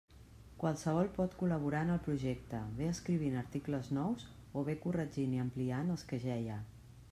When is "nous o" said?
3.99-4.67